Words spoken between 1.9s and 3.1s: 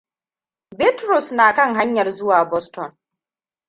zuwa Boston.